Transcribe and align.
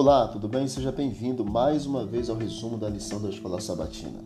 Olá, 0.00 0.28
tudo 0.28 0.46
bem? 0.46 0.68
Seja 0.68 0.92
bem-vindo 0.92 1.44
mais 1.44 1.84
uma 1.84 2.06
vez 2.06 2.30
ao 2.30 2.36
resumo 2.36 2.78
da 2.78 2.88
lição 2.88 3.20
da 3.20 3.30
Escola 3.30 3.60
Sabatina. 3.60 4.24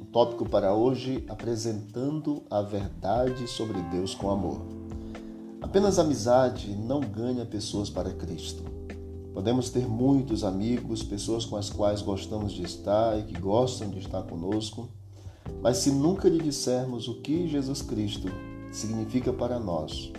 O 0.00 0.04
tópico 0.04 0.48
para 0.48 0.74
hoje: 0.74 1.24
apresentando 1.28 2.42
a 2.50 2.60
verdade 2.60 3.46
sobre 3.46 3.80
Deus 3.82 4.16
com 4.16 4.28
amor. 4.28 4.60
Apenas 5.60 6.00
amizade 6.00 6.74
não 6.74 6.98
ganha 6.98 7.46
pessoas 7.46 7.88
para 7.88 8.10
Cristo. 8.10 8.64
Podemos 9.32 9.70
ter 9.70 9.86
muitos 9.86 10.42
amigos, 10.42 11.04
pessoas 11.04 11.44
com 11.44 11.54
as 11.54 11.70
quais 11.70 12.02
gostamos 12.02 12.50
de 12.50 12.64
estar 12.64 13.16
e 13.16 13.22
que 13.22 13.40
gostam 13.40 13.90
de 13.90 14.00
estar 14.00 14.24
conosco, 14.24 14.88
mas 15.62 15.76
se 15.76 15.92
nunca 15.92 16.28
lhe 16.28 16.42
dissermos 16.42 17.06
o 17.06 17.20
que 17.20 17.46
Jesus 17.46 17.80
Cristo 17.80 18.26
significa 18.72 19.32
para 19.32 19.60
nós, 19.60 20.10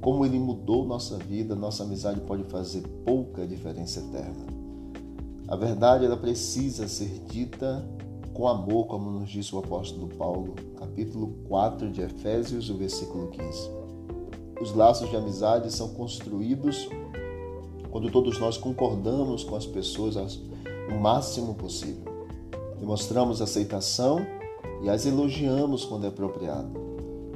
como 0.00 0.24
ele 0.24 0.38
mudou 0.38 0.86
nossa 0.86 1.18
vida, 1.18 1.54
nossa 1.54 1.82
amizade 1.82 2.20
pode 2.20 2.44
fazer 2.44 2.82
pouca 3.04 3.46
diferença 3.46 4.00
eterna. 4.00 4.46
A 5.46 5.56
verdade 5.56 6.04
ela 6.04 6.16
precisa 6.16 6.88
ser 6.88 7.22
dita 7.28 7.86
com 8.32 8.48
amor, 8.48 8.86
como 8.86 9.10
nos 9.10 9.28
disse 9.28 9.54
o 9.54 9.58
apóstolo 9.58 10.08
Paulo, 10.08 10.54
capítulo 10.78 11.34
4 11.48 11.90
de 11.90 12.00
Efésios, 12.00 12.70
o 12.70 12.76
versículo 12.76 13.28
15. 13.28 13.70
Os 14.60 14.72
laços 14.74 15.10
de 15.10 15.16
amizade 15.16 15.72
são 15.72 15.88
construídos 15.94 16.88
quando 17.90 18.10
todos 18.10 18.38
nós 18.38 18.56
concordamos 18.56 19.42
com 19.42 19.56
as 19.56 19.66
pessoas 19.66 20.40
o 20.90 21.00
máximo 21.00 21.54
possível. 21.54 22.10
Demonstramos 22.78 23.42
aceitação 23.42 24.24
e 24.82 24.88
as 24.88 25.04
elogiamos 25.04 25.84
quando 25.84 26.04
é 26.04 26.08
apropriado. 26.08 26.89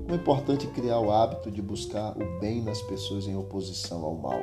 É 0.06 0.14
importante 0.14 0.66
criar 0.66 1.00
o 1.00 1.10
hábito 1.10 1.50
de 1.50 1.62
buscar 1.62 2.14
o 2.16 2.38
bem 2.38 2.62
nas 2.62 2.82
pessoas 2.82 3.26
em 3.26 3.34
oposição 3.34 4.04
ao 4.04 4.14
mal. 4.14 4.38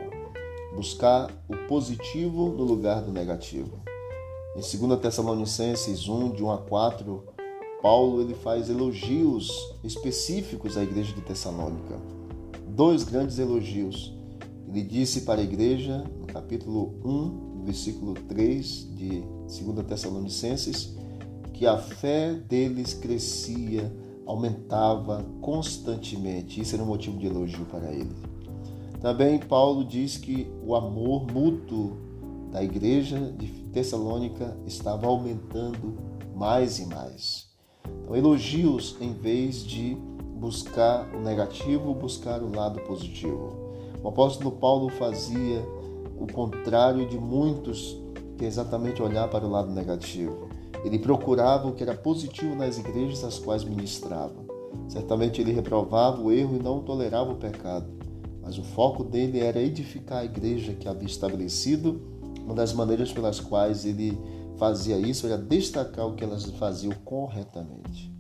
Buscar 0.76 1.32
o 1.48 1.56
positivo 1.68 2.50
no 2.50 2.64
lugar 2.64 3.04
do 3.04 3.12
negativo. 3.12 3.80
Em 4.56 4.60
2 4.60 5.00
Tessalonicenses 5.00 6.10
1, 6.10 6.32
de 6.32 6.44
1 6.44 6.52
a 6.52 6.58
4, 6.58 7.24
Paulo 7.80 8.22
ele 8.22 8.34
faz 8.34 8.72
elogios 8.72 9.52
específicos 9.84 10.78
à 10.78 10.84
igreja 10.84 11.14
de 11.14 11.22
Tessalônica. 11.22 11.96
Dois 12.68 13.04
grandes 13.04 13.38
elogios. 13.38 14.18
Ele 14.68 14.82
disse 14.82 15.22
para 15.22 15.42
a 15.42 15.44
igreja, 15.44 16.04
no 16.20 16.26
capítulo 16.26 16.96
1, 17.06 17.64
versículo 17.66 18.16
3 18.16 18.96
de 18.96 19.22
2 19.64 19.86
Tessalonicenses, 19.88 20.96
que 21.54 21.68
a 21.68 21.78
fé 21.78 22.34
deles 22.34 22.96
crescia 22.96 23.94
aumentava 24.32 25.26
constantemente. 25.42 26.62
Isso 26.62 26.76
era 26.76 26.84
um 26.84 26.88
motivo 26.88 27.18
de 27.18 27.28
elogio 27.28 27.66
para 27.66 27.92
ele. 27.92 28.16
Também 29.02 29.40
Paulo 29.40 29.84
diz 29.84 30.18
que 30.18 30.52
o 30.66 30.76
amor 30.76 31.26
mútuo 31.32 31.98
da 32.52 32.64
igreja 32.64 33.32
de 33.38 33.48
Tessalônica 33.74 34.58
estava 34.66 35.08
aumentando 35.08 35.98
mais 36.36 36.80
e 36.80 36.86
mais. 36.86 37.50
Então, 38.04 38.16
elogios 38.16 38.96
em 39.02 39.14
vez 39.14 39.64
de 39.64 39.96
buscar 40.36 41.08
o 41.16 41.22
negativo, 41.22 41.94
buscar 41.94 42.42
o 42.42 42.56
lado 42.56 42.80
positivo. 42.82 43.74
O 44.04 44.08
apóstolo 44.08 44.52
Paulo 44.52 44.90
fazia 44.90 45.66
o 46.18 46.28
contrário 46.32 47.08
de 47.08 47.18
muitos, 47.18 48.00
que 48.38 48.46
é 48.46 48.48
exatamente 48.48 49.02
olhar 49.02 49.28
para 49.30 49.46
o 49.46 49.50
lado 49.50 49.72
negativo. 49.72 50.50
Ele 50.84 50.98
procurava 50.98 51.68
o 51.68 51.74
que 51.74 51.84
era 51.84 51.94
positivo 51.94 52.56
nas 52.56 52.78
igrejas 52.78 53.24
às 53.24 53.38
quais 53.38 53.64
ministrava. 53.64 54.36
Certamente 54.88 55.40
ele 55.40 55.52
reprovava 55.52 56.22
o 56.22 56.32
erro 56.32 56.56
e 56.56 56.64
não 56.64 56.82
tolerava 56.82 57.32
o 57.32 57.38
pecado, 57.38 57.88
mas 58.42 58.58
o 58.58 58.64
foco 58.64 59.04
dele 59.04 59.40
era 59.40 59.62
edificar 59.62 60.20
a 60.20 60.26
igreja 60.26 60.74
que 60.74 60.88
havia 60.88 61.08
estabelecido. 61.08 62.02
Uma 62.44 62.56
das 62.56 62.74
maneiras 62.74 63.12
pelas 63.12 63.40
quais 63.40 63.86
ele 63.86 64.18
fazia 64.58 64.98
isso 64.98 65.28
era 65.28 65.38
destacar 65.38 66.08
o 66.08 66.16
que 66.16 66.24
elas 66.24 66.46
faziam 66.52 66.94
corretamente. 67.06 68.12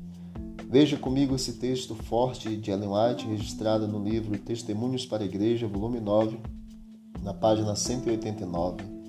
Veja 0.69 0.95
comigo 0.95 1.35
esse 1.35 1.53
texto 1.53 1.95
forte 1.95 2.55
de 2.55 2.71
Ellen 2.71 2.89
White, 2.89 3.27
registrado 3.27 3.87
no 3.87 4.01
livro 4.01 4.37
Testemunhos 4.37 5.05
para 5.05 5.23
a 5.23 5.25
Igreja, 5.25 5.67
volume 5.67 5.99
9, 5.99 6.39
na 7.21 7.33
página 7.33 7.75
189 7.75 9.00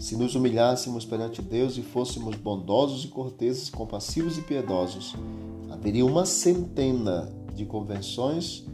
se 0.00 0.16
nos 0.16 0.34
humilhássemos 0.34 1.04
perante 1.04 1.42
Deus 1.42 1.76
e 1.76 1.82
fôssemos 1.82 2.34
bondosos 2.34 3.04
e 3.04 3.08
corteses, 3.08 3.68
compassivos 3.68 4.38
e 4.38 4.40
piedosos, 4.40 5.14
haveria 5.68 6.06
uma 6.06 6.24
centena 6.24 7.30
de 7.54 7.66
convenções, 7.66 8.64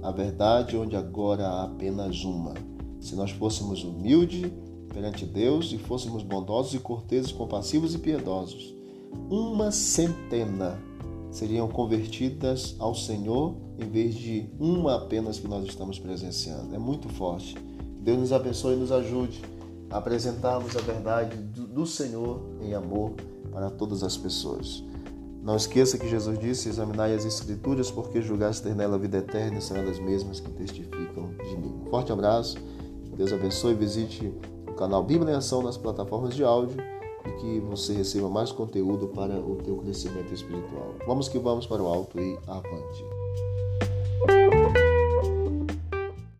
a 0.00 0.12
verdade 0.12 0.76
onde 0.76 0.94
agora 0.94 1.48
há 1.48 1.64
apenas 1.64 2.22
uma. 2.22 2.54
Se 3.00 3.16
nós 3.16 3.32
fôssemos 3.32 3.82
humildes 3.82 4.48
perante 4.94 5.26
Deus 5.26 5.72
e 5.72 5.78
fôssemos 5.78 6.22
bondosos 6.22 6.74
e 6.74 6.78
corteses, 6.78 7.32
compassivos 7.32 7.92
e 7.92 7.98
piedosos, 7.98 8.72
uma 9.28 9.72
centena 9.72 10.80
seriam 11.32 11.66
convertidas 11.66 12.76
ao 12.78 12.94
Senhor 12.94 13.56
em 13.76 13.90
vez 13.90 14.14
de 14.14 14.48
uma 14.60 14.94
apenas 14.94 15.40
que 15.40 15.48
nós 15.48 15.66
estamos 15.66 15.98
presenciando. 15.98 16.72
É 16.76 16.78
muito 16.78 17.08
forte. 17.08 17.56
Deus 18.00 18.20
nos 18.20 18.32
abençoe 18.32 18.74
e 18.74 18.78
nos 18.78 18.92
ajude 18.92 19.55
apresentarmos 19.90 20.76
a 20.76 20.80
verdade 20.80 21.36
do 21.36 21.86
Senhor 21.86 22.40
em 22.60 22.74
amor 22.74 23.12
para 23.50 23.70
todas 23.70 24.02
as 24.02 24.16
pessoas. 24.16 24.82
Não 25.42 25.54
esqueça 25.54 25.96
que 25.96 26.08
Jesus 26.08 26.38
disse: 26.38 26.68
Examinai 26.68 27.14
as 27.14 27.24
Escrituras, 27.24 27.90
porque 27.90 28.20
julgaste 28.20 28.62
ter 28.62 28.74
nela 28.74 28.96
a 28.96 28.98
vida 28.98 29.18
eterna, 29.18 29.58
e 29.58 29.62
são 29.62 29.76
elas 29.76 29.98
mesmas 30.00 30.40
que 30.40 30.50
testificam 30.50 31.30
de 31.48 31.56
mim. 31.56 31.82
Um 31.86 31.90
forte 31.90 32.10
abraço, 32.10 32.56
Deus 33.16 33.32
abençoe. 33.32 33.74
Visite 33.74 34.32
o 34.68 34.72
canal 34.74 35.02
Bíblia 35.02 35.32
em 35.32 35.36
Ação 35.36 35.62
nas 35.62 35.76
plataformas 35.76 36.34
de 36.34 36.44
áudio 36.44 36.76
e 37.24 37.30
que 37.40 37.60
você 37.60 37.94
receba 37.94 38.28
mais 38.28 38.52
conteúdo 38.52 39.08
para 39.08 39.38
o 39.38 39.56
teu 39.56 39.76
crescimento 39.78 40.32
espiritual. 40.32 40.94
Vamos 41.06 41.28
que 41.28 41.38
vamos 41.38 41.66
para 41.66 41.82
o 41.82 41.86
alto 41.86 42.18
e 42.20 42.38
avante. 42.46 43.04